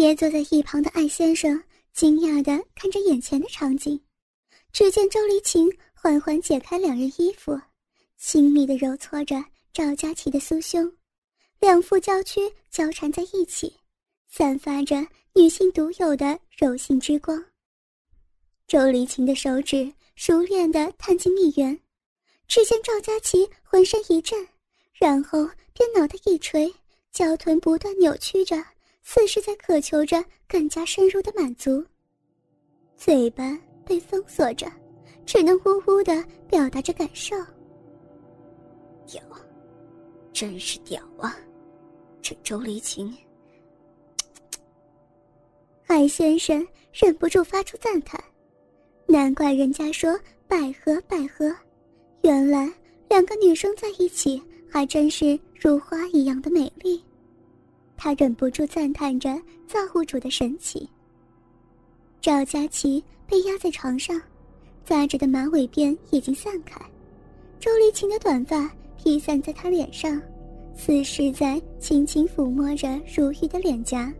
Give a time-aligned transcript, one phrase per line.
[0.00, 1.62] 跌坐在一旁的艾先生
[1.92, 4.00] 惊讶地看着眼前的场景，
[4.72, 7.60] 只见周丽琴缓缓解开两人衣服，
[8.16, 9.44] 亲密地揉搓着
[9.74, 10.90] 赵佳琪的酥胸，
[11.58, 13.76] 两副娇躯交缠在一起，
[14.26, 17.44] 散发着女性独有的柔性之光。
[18.66, 21.78] 周丽琴的手指熟练地探进蜜源，
[22.48, 24.48] 只见赵佳琪浑身一震，
[24.94, 26.74] 然后便脑袋一垂，
[27.12, 28.64] 娇臀不断扭曲着，
[29.02, 31.84] 似是在渴求着更加深入的满足。
[32.96, 34.70] 嘴巴被封锁着，
[35.24, 37.34] 只能呜呜的表达着感受。
[39.06, 39.22] 屌，
[40.32, 41.36] 真是屌啊！
[42.22, 43.16] 这周丽琴，
[45.82, 48.22] 海先生忍不住发出赞叹。
[49.06, 51.52] 难怪人家说百合百合，
[52.22, 52.72] 原来
[53.08, 57.02] 两个女生在一起还真是如花一样的美丽。
[58.02, 59.28] 他忍不住赞叹着
[59.66, 60.88] 造物主的神奇。
[62.22, 64.18] 赵佳琪被压在床上，
[64.86, 66.80] 扎着的马尾辫已经散开，
[67.58, 70.18] 周丽琴的短发披散在她脸上，
[70.74, 74.10] 似是在轻轻抚摸着如玉的脸颊。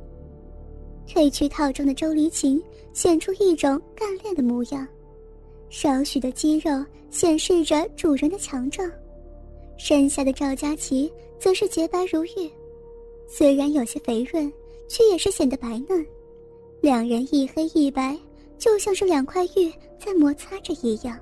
[1.08, 2.62] 褪去套装的周丽琴。
[2.92, 4.84] 显出一种干练的模样，
[5.68, 8.90] 少许的肌肉显示着主人的强壮。
[9.78, 12.50] 身下的赵佳琪则是洁白如玉，
[13.32, 14.52] 虽然有些肥润，
[14.88, 16.04] 却也是显得白嫩。
[16.80, 18.18] 两人一黑一白，
[18.58, 21.16] 就像是两块玉在摩擦着一样。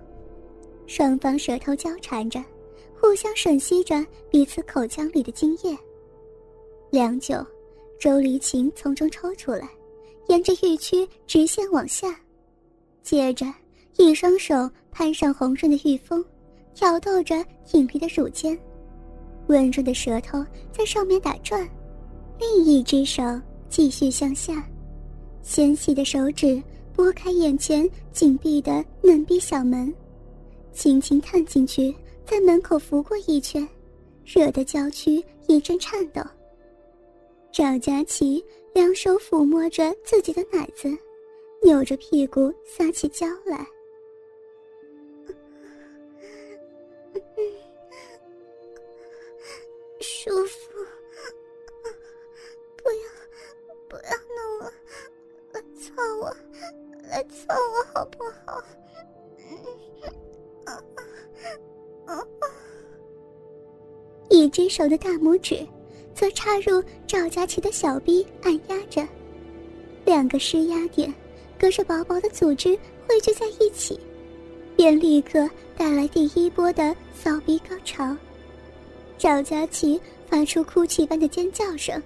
[0.87, 2.43] 双方舌头交缠着，
[2.99, 5.77] 互相吮吸着彼此口腔里的精液。
[6.91, 7.45] 良久，
[8.01, 9.69] 周离琴从中抽出来。
[10.29, 12.19] 沿着玉躯直线往下，
[13.03, 13.47] 接着
[13.97, 14.55] 一双手
[14.91, 16.23] 攀上红润的玉峰，
[16.75, 18.59] 挑逗着挺立的乳尖，
[19.47, 21.67] 温润的舌头在上面打转，
[22.39, 23.23] 另一只手
[23.69, 24.67] 继续向下，
[25.43, 26.63] 纤细的手指
[26.95, 29.93] 拨开眼前紧闭的嫩逼小门，
[30.73, 33.67] 轻轻探进去，在门口拂过一圈，
[34.25, 36.23] 惹得娇躯一阵颤抖。
[37.53, 38.45] 赵佳琪。
[38.75, 40.89] 两手抚摸着自己的奶子，
[41.65, 43.67] 扭着屁股撒起娇来。
[64.79, 65.67] 手的大拇指。
[66.15, 69.07] 则插入赵佳琪的小臂，按压着，
[70.05, 71.15] 两个施压点
[71.57, 74.01] 隔着薄薄的组织汇聚在一起，
[74.75, 78.17] 便立刻带来第一波的骚逼高潮。
[79.17, 82.03] 赵佳琪发出哭泣般的尖叫声，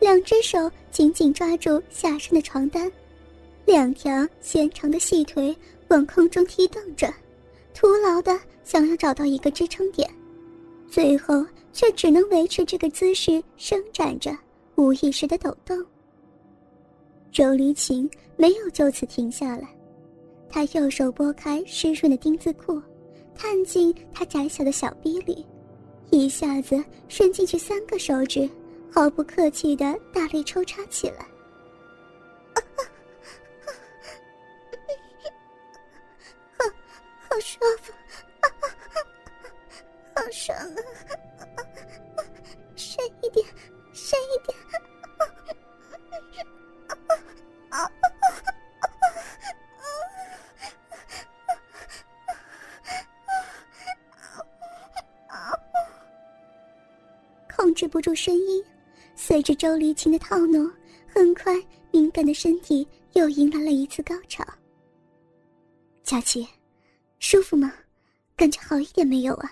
[0.00, 2.90] 两只手紧紧抓住下身的床单，
[3.66, 5.54] 两条纤长的细腿
[5.88, 7.12] 往空中踢蹬着，
[7.74, 10.10] 徒劳的想要找到一个支撑点，
[10.92, 11.44] 最后。
[11.74, 14.30] 却只能维持这个姿势伸展着，
[14.74, 15.82] 无意识的抖动。
[17.30, 19.74] 周离琴没有就此停下来，
[20.50, 22.78] 她右手拨开湿润的丁字裤，
[23.34, 25.46] 探进他窄小的小臂里，
[26.10, 28.46] 一下子伸进去三个手指，
[28.90, 31.26] 毫不客气的大力抽插起来。
[57.72, 58.62] 控制不住声音，
[59.16, 60.70] 随着周丽琴的套弄，
[61.08, 61.54] 很快
[61.90, 64.44] 敏感的身体又迎来了一次高潮。
[66.02, 66.46] 佳琪，
[67.18, 67.72] 舒服吗？
[68.36, 69.50] 感觉好一点没有啊？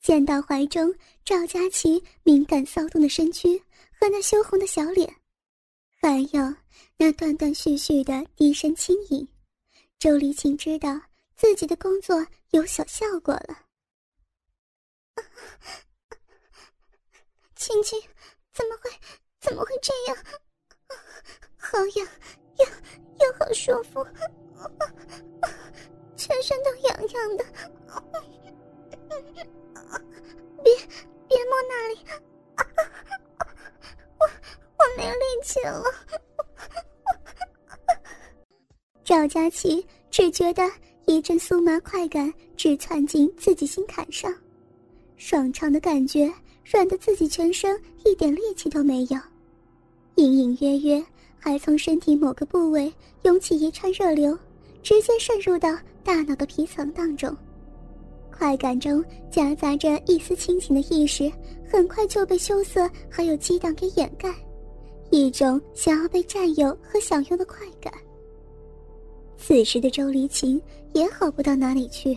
[0.00, 3.58] 见到怀中赵佳琪敏感骚动的身躯
[3.98, 5.12] 和那羞红的小脸，
[6.00, 6.54] 还有
[6.96, 9.26] 那断断续续的低声轻吟，
[9.98, 11.00] 周丽琴知道
[11.34, 13.58] 自己的工作有所效果了。
[17.62, 17.96] 青青，
[18.52, 18.90] 怎么会，
[19.40, 20.16] 怎么会这样？
[21.56, 22.08] 好痒，
[22.58, 22.64] 又
[23.24, 24.04] 又好舒服，
[26.16, 27.44] 全身都痒痒的。
[30.64, 30.74] 别
[31.28, 32.04] 别摸那里，
[34.18, 35.84] 我我没力气了。
[39.04, 40.68] 赵佳琪只觉得
[41.06, 44.34] 一阵酥麻快感直窜进自己心坎上，
[45.16, 46.28] 爽畅的感觉
[46.64, 49.18] 软得自己全身一点力气都没有，
[50.14, 51.04] 隐隐约约
[51.38, 52.92] 还从身体某个部位
[53.22, 54.38] 涌起一串热流，
[54.82, 57.36] 直接渗入到大脑的皮层当中。
[58.30, 61.30] 快感中夹杂着一丝清醒的意识，
[61.70, 64.34] 很快就被羞涩还有激荡给掩盖，
[65.10, 67.92] 一种想要被占有和享用的快感。
[69.36, 70.60] 此时的周黎琴
[70.92, 72.16] 也好不到哪里去，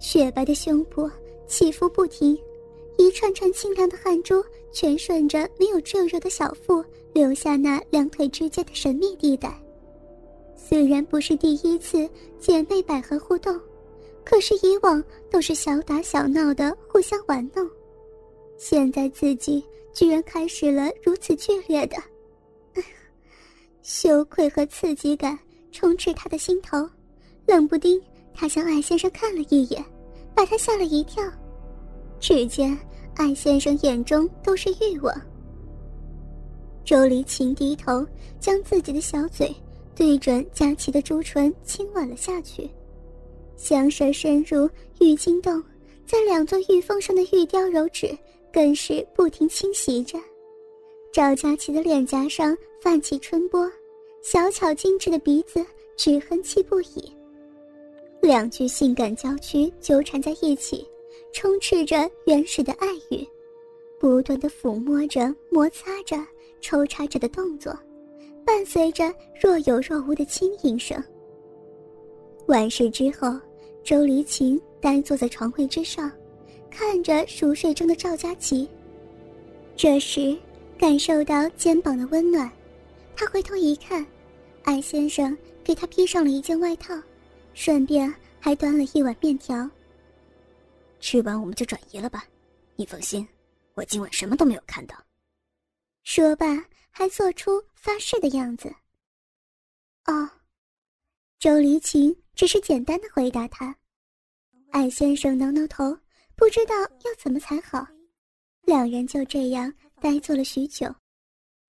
[0.00, 1.10] 雪白的胸脯
[1.46, 2.38] 起伏不停，
[2.98, 6.84] 一串串清凉的汗珠全顺着没有赘肉的小腹
[7.14, 9.58] 流下那两腿之间的神秘地带。
[10.54, 12.06] 虽然不是第一次
[12.38, 13.58] 姐妹百合互动。
[14.24, 17.66] 可是以往都是小打小闹的互相玩弄，
[18.58, 19.64] 现在自己
[19.94, 21.96] 居然开始了如此剧烈的，
[23.80, 25.38] 羞愧和刺激感
[25.72, 26.86] 充斥他的心头，
[27.46, 27.98] 冷不丁
[28.34, 29.82] 他向艾先生看了一眼，
[30.34, 31.24] 把他吓了一跳。
[32.20, 32.76] 只见
[33.14, 35.14] 艾先生眼中都是欲望。
[36.84, 38.06] 周黎琴低头
[38.40, 39.54] 将自己的小嘴
[39.94, 42.68] 对准佳琪的朱唇亲吻了下去。
[43.56, 44.70] 香舌深入
[45.00, 45.62] 玉晶洞，
[46.06, 48.16] 在两座玉峰上的玉雕柔指
[48.52, 50.18] 更是不停侵袭着。
[51.12, 53.68] 赵佳琪的脸颊上泛起春波，
[54.22, 55.64] 小巧精致的鼻子
[55.96, 57.12] 直哼气不已。
[58.22, 60.86] 两具性感娇躯纠缠在一起，
[61.32, 63.26] 充斥着原始的爱欲，
[63.98, 66.16] 不断的抚摸着、摩擦着、
[66.60, 67.76] 抽插着的动作，
[68.44, 71.02] 伴随着若有若无的轻吟声。
[72.46, 73.38] 完事之后。
[73.84, 76.12] 周黎琴呆坐在床位之上，
[76.70, 78.68] 看着熟睡中的赵佳琪。
[79.76, 80.36] 这时，
[80.76, 82.50] 感受到肩膀的温暖，
[83.16, 84.04] 他回头一看，
[84.64, 85.34] 艾先生
[85.64, 86.94] 给他披上了一件外套，
[87.54, 89.66] 顺便还端了一碗面条。
[91.00, 92.24] 吃完我们就转移了吧，
[92.76, 93.26] 你放心，
[93.74, 94.96] 我今晚什么都没有看到。
[96.04, 96.46] 说罢，
[96.90, 98.74] 还做出发誓的样子。
[100.04, 100.30] 哦，
[101.38, 102.16] 周黎琴。
[102.38, 103.76] 只是简单的回答他，
[104.70, 105.86] 艾先生挠挠头，
[106.36, 107.84] 不知道要怎么才好。
[108.62, 110.86] 两人就这样呆坐了许久，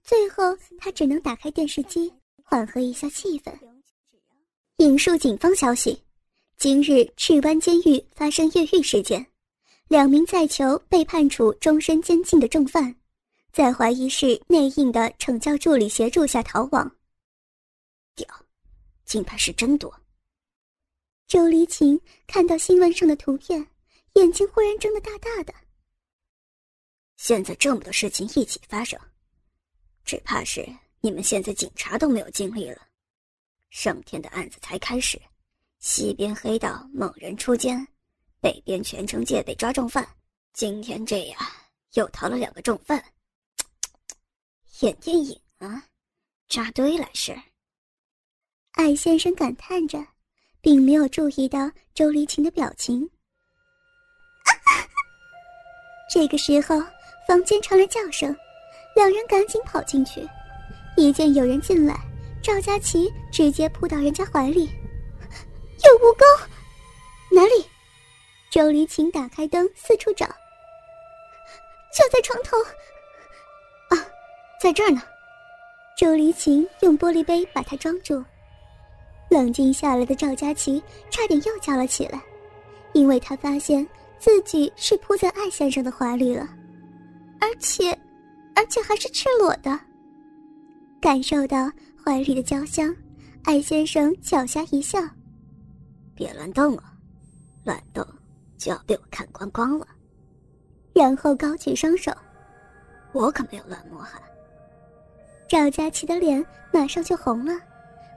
[0.04, 3.52] 最后他只能打开电视机，缓和一下气氛。
[4.78, 6.00] 引述警方消息，
[6.60, 9.26] 今日赤湾监狱发生越狱事件，
[9.88, 12.94] 两名在囚被判处终身监禁的重犯，
[13.54, 16.94] 在怀疑是内应的惩教助理协助下逃亡。
[18.14, 18.28] 屌，
[19.06, 20.02] 金牌是真多。
[21.30, 21.98] 周黎琴
[22.28, 23.66] 看到新闻上的图片，
[24.16, 25.54] 眼睛忽然睁得大大的。
[27.16, 29.00] 现在这么多事情一起发生，
[30.04, 30.68] 只怕是
[31.00, 32.86] 你们现在警察都没有精力了。
[33.70, 35.18] 上天的案子才开始，
[35.80, 37.88] 西边黑道猛人出监，
[38.40, 40.08] 北边全城戒备抓重犯，
[40.54, 41.42] 今天这样
[41.94, 43.04] 又逃了两个重犯，
[44.82, 45.84] 演电影啊，
[46.48, 47.36] 扎堆来是。
[48.74, 50.06] 艾先生感叹着。
[50.62, 53.10] 并没有注意到周丽琴的表情。
[56.12, 56.76] 这个时候，
[57.26, 58.36] 房间传来叫声，
[58.94, 60.28] 两人赶紧跑进去。
[60.98, 61.98] 一见有人进来，
[62.44, 64.70] 赵佳琪直接扑到人家怀里
[65.84, 66.24] ：“有蜈蚣？
[67.32, 67.66] 哪里？”
[68.52, 72.58] 周黎琴打开灯四处找，就在床头。
[73.90, 74.06] 啊，
[74.62, 75.02] 在这儿呢。
[75.96, 78.24] 周黎琴用玻璃杯把它装住。
[79.30, 80.82] 冷静下来的赵佳琪
[81.12, 82.20] 差点又叫了起来，
[82.94, 83.86] 因为他发现
[84.18, 86.48] 自己是扑在艾先生的怀里了，
[87.40, 87.92] 而且，
[88.56, 89.80] 而且还是赤裸的。
[91.00, 91.72] 感受到
[92.04, 92.96] 怀里的娇香，
[93.44, 95.00] 艾先生狡黠一笑
[96.20, 96.84] ：“别乱动了，
[97.64, 98.06] 乱动
[98.58, 99.88] 就要被我看光光了。”
[100.94, 102.12] 然后高举双手
[103.14, 104.22] ：“我可没有乱摸哈。”
[105.48, 107.54] 赵佳琪的脸马上就红了，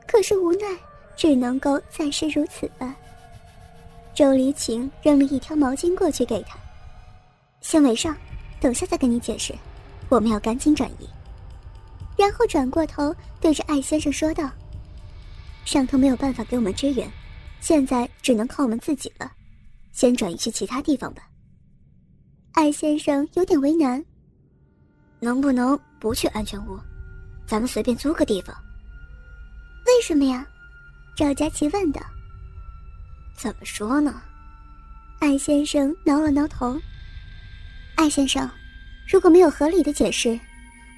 [0.09, 0.66] 可是无奈。
[1.14, 2.97] 只能够暂时如此吧。
[4.14, 6.59] 周黎晴扔了一条毛巾过去给他，
[7.61, 8.16] 先围上，
[8.59, 9.54] 等下再跟你解释。
[10.09, 11.09] 我们要赶紧转移。
[12.16, 14.50] 然后转过头对着艾先生说道
[15.66, 17.06] ：“上头没有办法给我们支援，
[17.62, 19.33] 现在只能靠我们自己了。
[19.92, 21.23] 先转移去其他地方吧。”
[22.52, 24.04] 艾先生有点为难
[25.21, 26.78] ：“能不能不去安全屋？
[27.47, 28.54] 咱们随便租个地方？
[29.87, 30.47] 为什么呀？”
[31.16, 32.02] 赵佳琪问道
[33.37, 34.21] ：“怎么说呢？”
[35.21, 36.78] 艾先生挠了挠头。
[37.95, 38.50] 艾先生，
[39.07, 40.38] 如果没有合理的解释，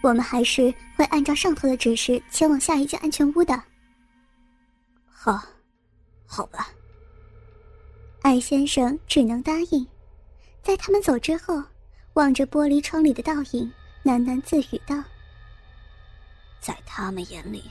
[0.02, 3.62] 我们还是会按照上头的指示前往下一间安全屋的。
[5.10, 5.42] 好，
[6.26, 6.68] 好吧。
[8.22, 9.86] 艾先生只能答应。
[10.62, 11.62] 在他们走之后，
[12.14, 13.70] 望着玻璃窗里的倒影，
[14.02, 14.96] 喃喃自语道
[16.58, 17.70] ：“在他们眼里，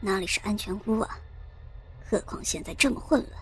[0.00, 1.18] 哪里是安全屋啊？
[2.08, 3.32] 何况现在这么混乱。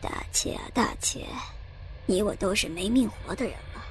[0.00, 1.26] 大姐啊，大姐，
[2.04, 3.84] 你我都是没命活的人了。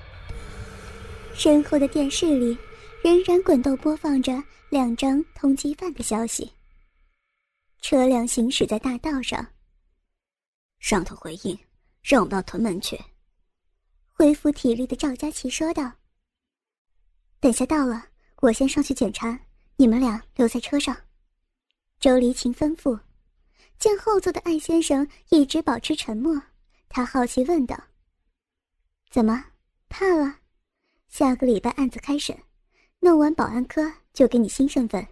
[1.34, 2.58] 身后的电视里
[3.02, 4.34] 仍然滚动播放着
[4.70, 6.52] 两张通缉犯的消息。
[7.82, 9.46] 车辆行驶在大道上。
[10.80, 11.58] 上头回应，
[12.02, 13.00] 让我们到屯门去。
[14.08, 15.92] 恢复体力的赵佳琪说道
[17.42, 18.06] ：“等下到了，
[18.42, 19.40] 我先上去检查，
[19.78, 20.96] 你们俩留在车上。”
[22.00, 23.00] 周黎晴吩咐。
[23.80, 26.40] 见后座的艾先生一直保持沉默，
[26.88, 27.76] 他好奇问道
[29.10, 29.44] ：“怎么
[29.90, 30.38] 怕了？
[31.08, 32.38] 下个礼拜案子开审，
[33.00, 35.08] 弄完保安科就给你新身份，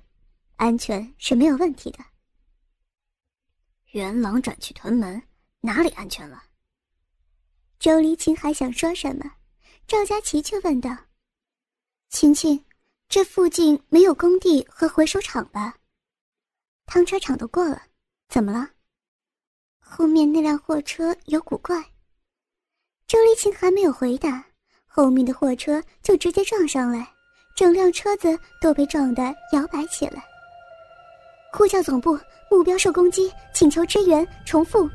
[0.58, 1.98] 安全是没有问题的。”
[3.92, 5.22] 元朗转去屯门，
[5.62, 6.44] 哪里安全了？
[7.80, 9.32] 周黎晴还想说什么，
[9.88, 10.96] 赵佳琪却问道
[12.10, 12.64] ：“晴晴，
[13.08, 15.76] 这附近没有工地和回收厂吧？
[16.86, 17.82] 汤车厂都过了。”
[18.30, 18.70] 怎么了？
[19.80, 21.84] 后面那辆货车有古怪。
[23.08, 24.46] 周丽琴还没有回答，
[24.86, 27.12] 后面的货车就直接撞上来，
[27.56, 30.24] 整辆车子都被撞得摇摆起来。
[31.60, 32.18] 呼叫总部，
[32.50, 34.26] 目标受攻击，请求支援。
[34.46, 34.90] 重复。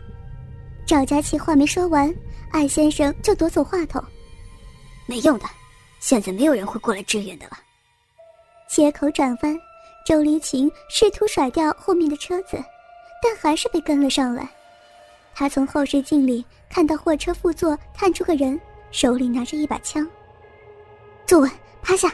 [0.86, 2.10] 赵佳琪话没说完，
[2.52, 4.02] 艾先生就夺走话筒。
[5.04, 5.44] 没用的，
[6.00, 7.58] 现在没有人会过来支援的了。
[8.66, 9.60] 切口转弯，
[10.06, 12.56] 周离晴试图甩掉后面的车子。
[13.22, 14.48] 但还是被跟了上来。
[15.34, 18.58] 他从后视镜里看到货车副座探出个人，
[18.90, 20.08] 手里拿着一把枪。
[21.26, 21.50] 坐稳，
[21.82, 22.10] 趴下。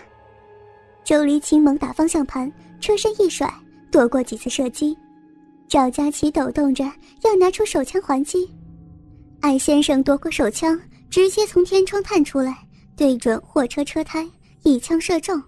[1.04, 3.48] 周黎晴猛打方向盘，车身一甩，
[3.90, 4.96] 躲过几次射击。
[5.68, 6.84] 赵佳琪抖动着
[7.22, 8.50] 要拿出手枪还击。
[9.40, 12.58] 艾先生夺过手枪，直接从天窗探出来，
[12.96, 14.28] 对准货车车胎，
[14.62, 15.40] 一枪射中，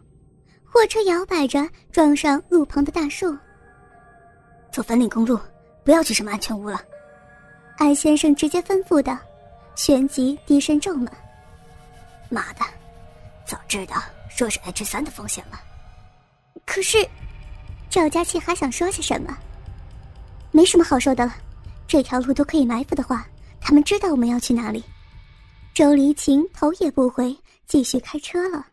[0.64, 3.36] 货车摇摆着撞上路旁的大树。
[4.70, 5.38] 走粉岭公路。
[5.84, 6.80] 不要去什么安全屋了，
[7.76, 9.18] 艾先生直接吩咐道，
[9.74, 11.10] 旋即低声咒骂
[12.30, 12.60] ：“妈的，
[13.44, 13.96] 早知道
[14.30, 15.60] 说是 H 三的风险了。”
[16.64, 17.04] 可是，
[17.92, 19.36] 赵佳琪还想说些什么，
[20.50, 21.34] 没什么好说的了。
[21.86, 23.26] 这条路都可以埋伏的话，
[23.60, 24.82] 他们知道我们要去哪里。
[25.74, 28.64] 周黎晴头也不回，继续开车了。